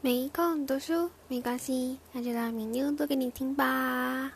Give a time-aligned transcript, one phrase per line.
[0.00, 4.32] 没空读书没关系，那就让明妞读给你听吧。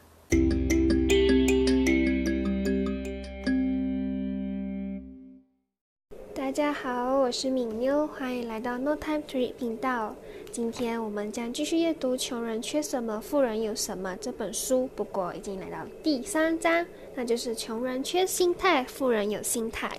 [6.35, 10.17] 大家好，我是敏妞，欢迎来到 No Time to Read 频道。
[10.51, 19.97] 今天我们将继续阅读《穷人缺什么，富人有什么》这本书，不过已经来到第三章，那就是“穷人缺心态，富人有心态”。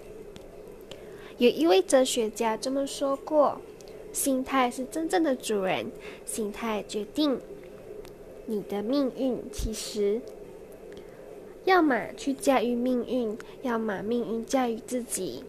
[1.40, 3.62] 有一位哲学家这么说过。
[4.14, 5.92] 心态是真正的主人，
[6.24, 7.38] 心态决定
[8.46, 9.38] 你的命运。
[9.52, 10.22] 其实，
[11.66, 15.44] 要么去驾驭命运，要么命运驾驭自己。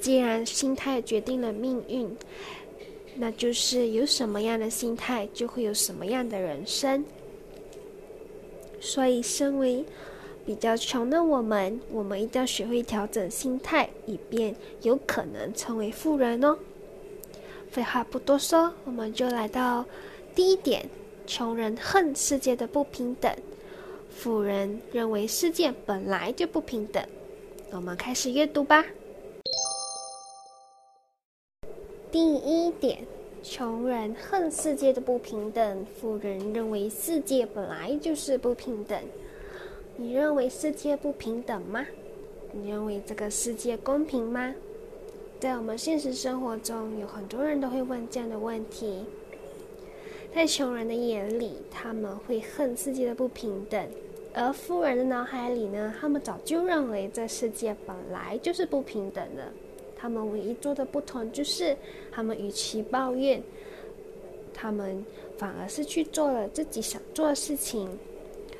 [0.00, 2.10] 既然心态决定了命运，
[3.14, 7.04] 那就是有什么样的心态，就会有什么样的人生。
[8.80, 9.84] 所以，身为
[10.44, 16.56] 比较穷的我们，我们一定要学会调整心态，以便有可能成为富人哦。
[17.76, 19.84] 废话不多说，我们就来到
[20.34, 20.88] 第一点：
[21.26, 23.30] 穷人恨世界的不平等，
[24.08, 27.06] 富人认为世界本来就不平等。
[27.70, 28.82] 我们开始阅读吧。
[32.10, 33.06] 第一点：
[33.42, 38.98] 穷人恨世界的不平等，富人认为世界本来就是不平等。
[39.96, 41.84] 你认为世界不平等吗？
[42.52, 44.54] 你认为这个世界公平吗？
[45.38, 49.04] 在我们现实生活中，有很多人都会问这样的问题。
[50.34, 53.86] 在穷人的眼里，他们会恨世界的不平等；
[54.32, 59.52] 而富人的脑海里呢，他们早就认为这世界本来就是不平等的。
[59.94, 61.76] 他们唯一做的不同就是，
[62.10, 63.42] 他们与其抱怨，
[64.54, 65.04] 他们
[65.36, 67.98] 反而是去做了自己想做的事情，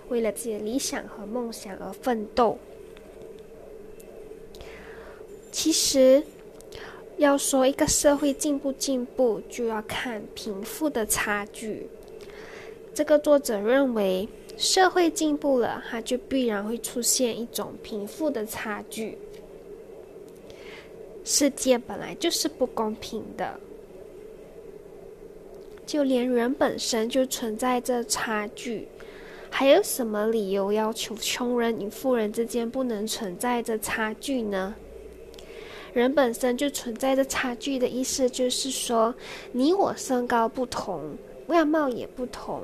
[0.09, 2.59] 为了自己的理想和梦想而奋斗。
[5.51, 6.23] 其实。
[7.17, 11.89] 要说一个社会进步进步，就要看贫富的差距。
[12.93, 19.17] 这个作者认为，社会进步了，它就必然会出现一种贫富的差距。
[21.25, 23.59] 世界本来就是不公平的，
[25.85, 28.89] 就连人本身就存在着差距，
[29.51, 34.75] 还有什么理由要求穷人与富人之间不能存在着差距呢？
[36.01, 39.15] 人本身就存在着差距的意思，就是说，
[39.53, 42.63] 你我身高不同，外貌也不同。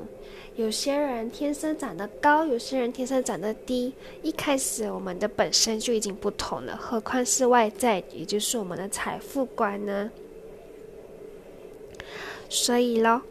[0.56, 3.94] 有些人天生长得高，有些人天生长得低。
[4.22, 10.10] 一开始我们的本身就已经不同了，何况是外在，也就是我们的财富观呢？
[12.50, 13.22] 所以咯，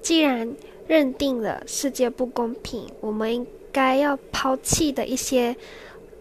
[0.00, 0.52] 既然
[0.88, 5.54] 认定了世界不公平，我们应该要抛弃的一些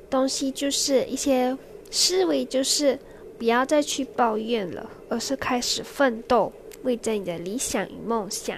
[0.08, 1.58] 东西，就是一些。
[1.92, 2.98] 思维就是
[3.38, 6.52] 不要再去抱怨了，而是开始奋斗，
[6.84, 8.58] 为着你的理想与梦想。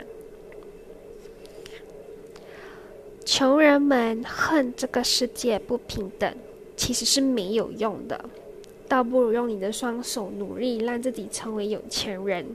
[3.25, 6.31] 穷人们恨这个世界不平等，
[6.77, 8.23] 其实是没有用的，
[8.87, 12.45] 倒不如用你的双手努力，让自己成为有钱人。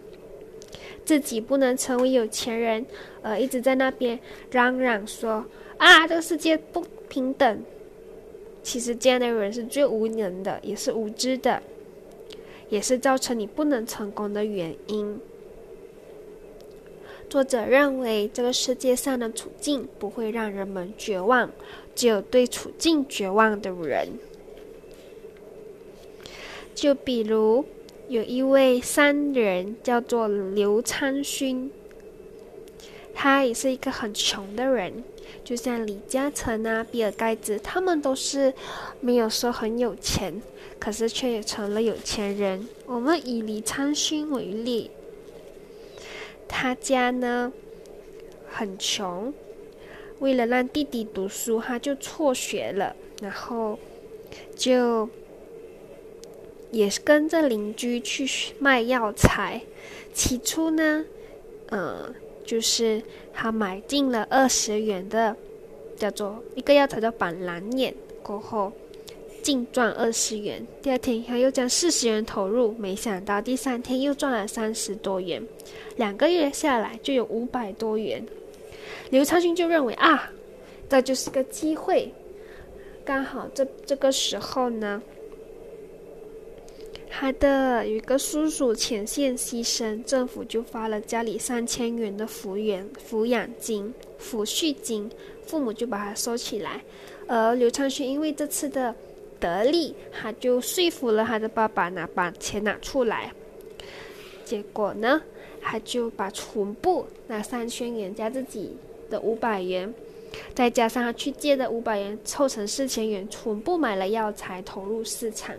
[1.05, 2.85] 自己不能成为有钱人，
[3.23, 5.43] 而一直在那边嚷嚷说
[5.79, 7.63] ：“啊，这个世界不平等。”
[8.69, 11.63] 其实这样的人是最无能的，也是无知的，
[12.69, 15.19] 也是造成你不能成功的原因。
[17.31, 21.51] 作者认为，这个世界上的处境不会让人们绝望，
[21.95, 24.09] 只有对处境绝望的人。
[26.75, 27.65] 就比如
[28.09, 31.71] 有一位商人叫做刘昌勋，
[33.21, 35.03] 他也是一个很穷的人。
[35.43, 38.55] 就像李嘉诚啊、比尔盖茨，他们都是
[39.01, 40.41] 没有说很有钱，
[40.79, 42.69] 可是却也成了有钱人。
[42.87, 44.93] 我们以李昌勋为例，
[46.47, 47.53] 他家呢
[48.49, 49.35] 很穷，
[50.21, 53.81] 为了让弟弟读书，他就辍学了，然后
[54.55, 55.09] 就
[56.71, 59.63] 也是跟着邻居去卖药材。
[60.15, 61.05] 起初呢，
[61.73, 62.15] 嗯。
[62.49, 63.03] 就是
[63.35, 65.37] 他买进了二十元的，
[65.99, 68.73] 叫做一个药材叫板蓝眼，过后
[69.43, 70.67] 净赚二十元。
[70.81, 75.47] 第二天他又将四十元投入，没想到第三天又赚了三十多元，
[75.97, 78.25] 两个月下来就有五百多元。
[79.11, 80.33] 刘昌勋就认为啊，
[80.89, 82.11] 这就是个机会，
[83.05, 85.03] 刚好这这个时候呢。
[87.11, 95.11] 他的有一个叔叔前线牺牲，政府就发了家里三千元的抚养抚养金、抚恤金，
[95.47, 96.83] 父母就把他收起来。
[97.27, 98.95] 而刘昌勋因为这次的
[99.41, 103.33] 得利，他就说服了他的爸爸拿把钱拿出来。
[104.45, 105.21] 结果呢，
[105.61, 108.77] 他就把全部那三千元加自己
[109.11, 109.93] 的五百元，
[110.55, 115.55] 再加上他去借的五百元，凑成四千元，全部买了药材投入市场。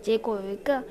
[0.00, 0.82] 结果有一个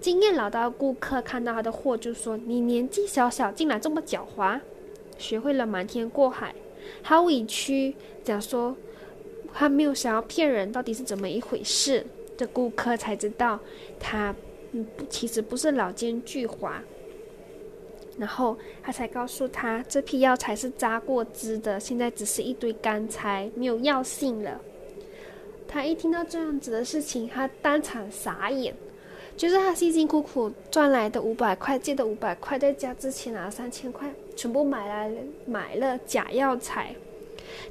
[0.00, 4.60] 经验老道的顾客看到他的货，就说：“你年纪小小，竟然这么狡猾，
[5.18, 6.54] 学会了瞒天过海。”
[7.02, 8.76] 好委屈，讲说
[9.52, 12.06] 他没有想要骗人，到底是怎么一回事？
[12.36, 13.58] 这顾客才知道
[13.98, 14.34] 他。
[14.72, 16.72] 嗯，其实不是老奸巨猾。
[18.18, 24.60] 然后他才告诉他，这批药材是扎过汁的，现在只是一堆干柴，没有药性了。
[25.68, 28.74] 他一听到这样子的事情，他当场傻眼。
[29.36, 35.12] 就是他辛辛苦苦赚来的五百块，借的五百块，再加之前拿的三千块，全部买来
[35.46, 36.92] 买了假药材。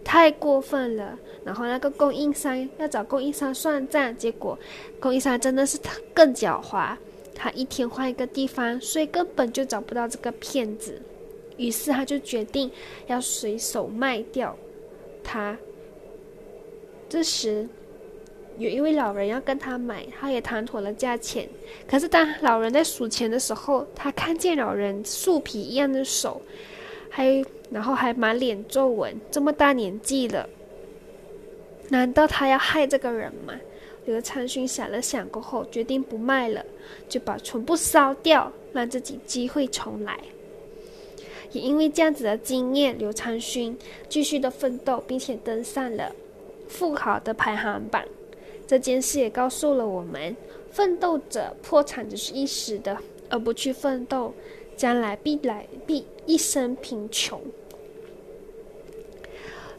[0.01, 4.57] 太过分了，然后那个供应商要找供应商算账，结果
[4.97, 5.77] 供应商真的是
[6.13, 6.95] 更狡猾，
[7.35, 11.01] 他一天换一个地方，所以根本就找不到这个骗子。
[11.57, 12.71] 于是他就决定
[13.07, 14.55] 要随手卖掉
[15.21, 15.57] 他。
[17.09, 17.67] 这时
[18.57, 21.47] 有一位老人要跟他买，他也谈妥了价钱。
[21.87, 26.41] 可是当老人在数钱的时候，他看见老人树皮一样的手，
[27.09, 27.43] 还。
[27.69, 30.47] 然后还满脸皱纹，这么大年纪了，
[31.89, 33.53] 难道他要害这个人吗？
[34.05, 36.65] 刘长勋想了想过后，决定不卖了，
[37.09, 40.17] 就把全部烧掉，让自己机会重来。
[41.51, 43.77] 也因为这样子的经验，刘长勋
[44.07, 46.15] 继续的奋斗，并且登上了
[46.69, 48.01] 富豪的排行榜。
[48.67, 50.35] 这件事也告诉了我们：
[50.69, 52.97] 奋斗者破产只是一时的，
[53.29, 54.33] 而不去奋斗。
[54.75, 57.41] 将来必来必一生贫穷，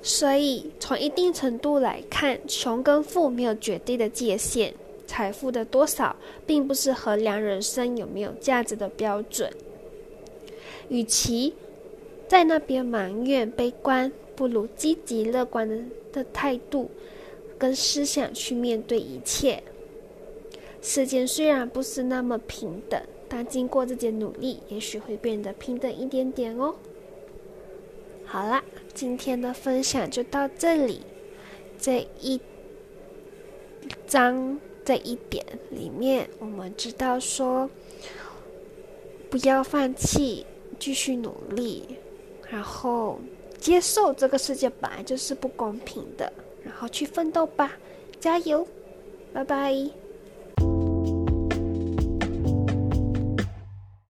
[0.02, 4.74] 所以从一定程度来看，穷跟富没有绝对的界限。
[5.06, 9.48] 财富的多少，并不是衡量人生有没有价值的标准。
[10.88, 11.54] 与其
[12.26, 16.90] 在那边埋怨悲观，不如积极乐观的态度
[17.58, 19.62] 跟思想去面对一切。
[20.80, 23.02] 世间虽然不是那么平等。
[23.30, 26.74] 但经过自己的努力，也许会变得平等一点点哦。
[28.24, 28.64] 好啦，
[28.94, 31.02] 今天的分享就到这里。
[31.78, 32.40] 这一
[34.06, 37.68] 章这一点里面，我们知道说，
[39.28, 40.46] 不要放弃，
[40.78, 41.84] 继续努力，
[42.50, 43.20] 然后
[43.58, 46.32] 接受这个世界本来就是不公平的，
[46.70, 47.72] 好去奋斗吧，
[48.20, 48.66] 加油，
[49.32, 49.74] 拜拜。